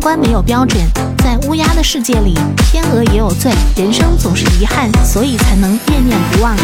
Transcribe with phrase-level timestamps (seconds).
[0.00, 0.82] 关没有标准，
[1.18, 2.34] 在乌鸦的世界里，
[2.70, 3.52] 天鹅也有罪。
[3.76, 6.56] 人生总是遗憾，所以才能念念不忘。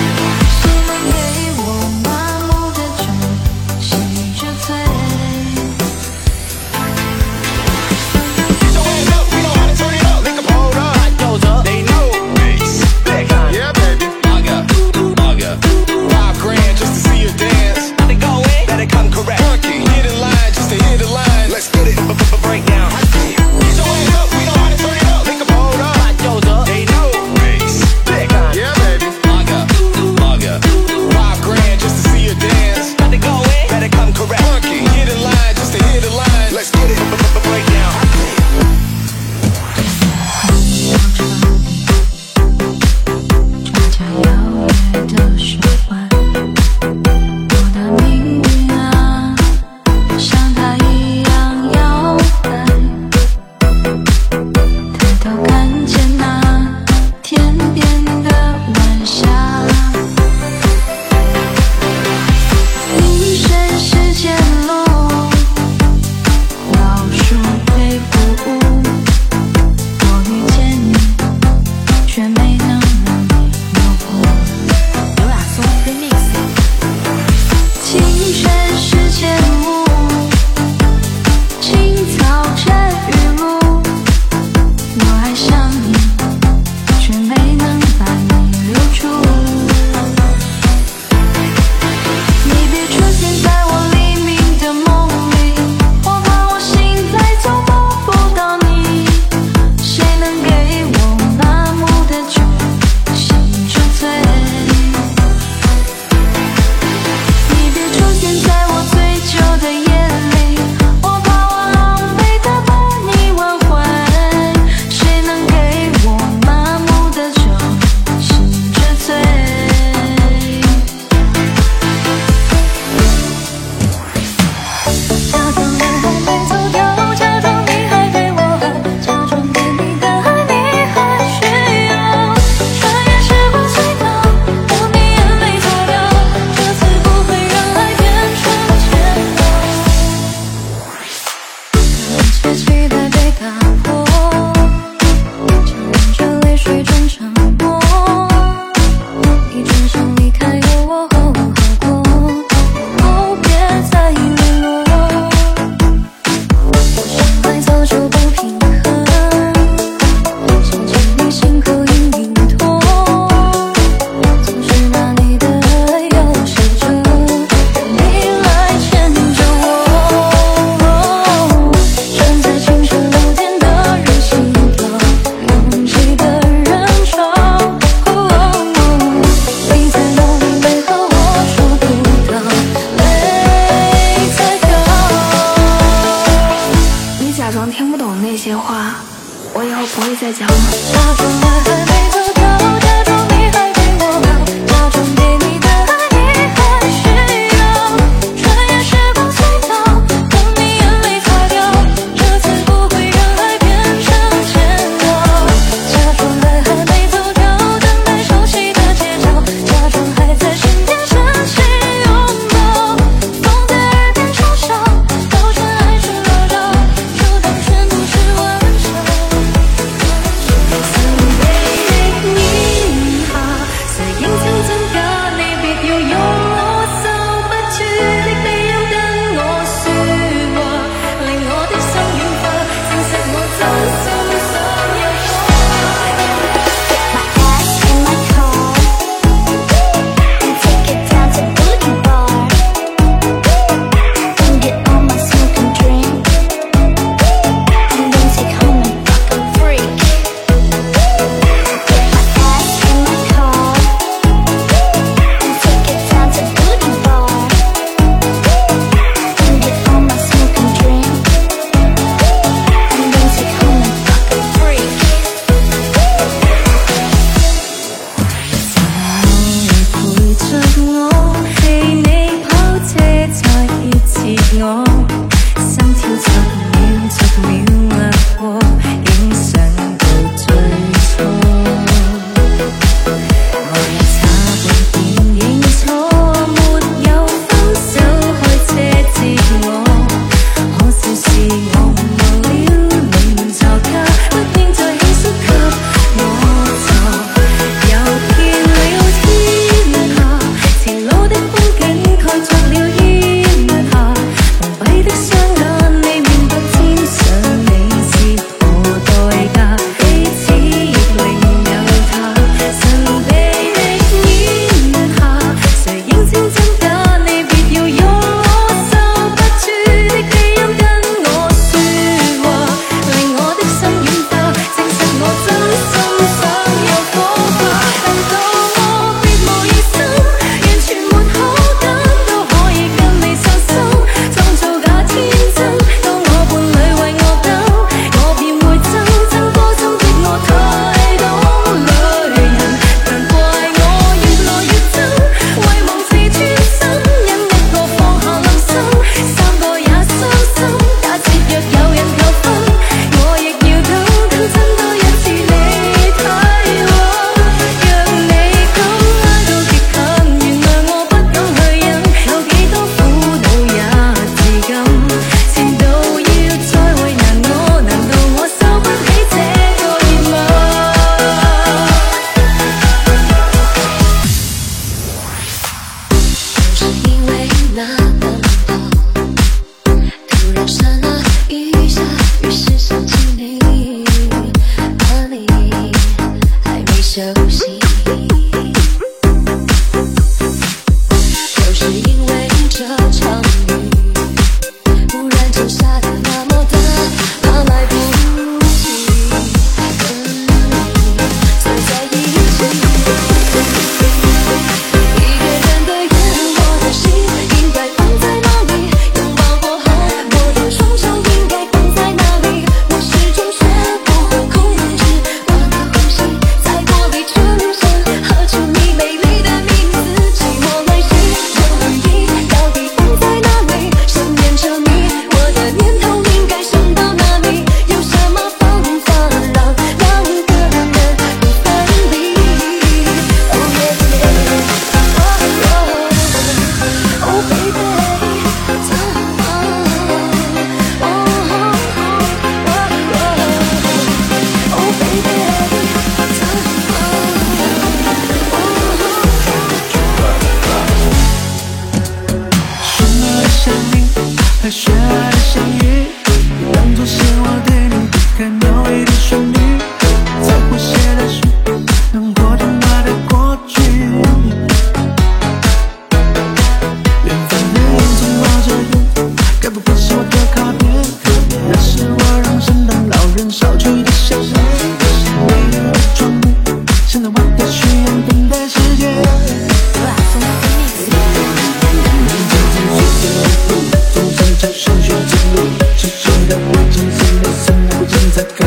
[488.38, 488.65] It's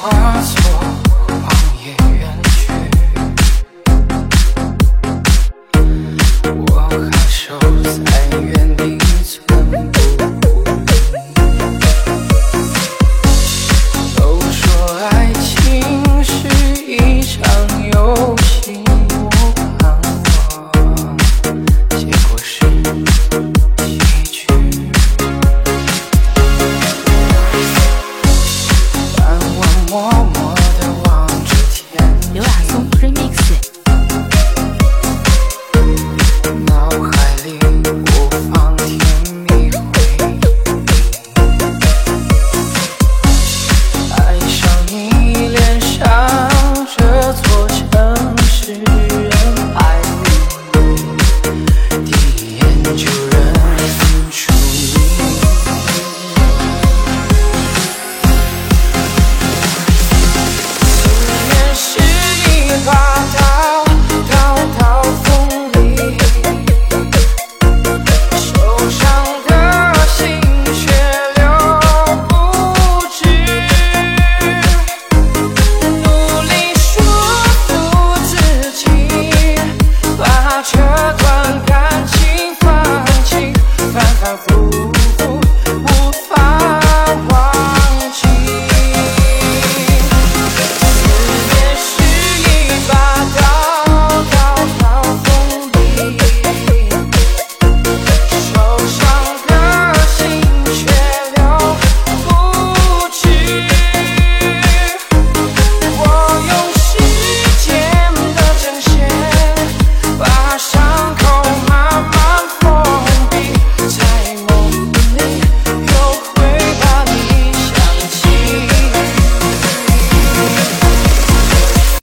[0.00, 0.59] hearts.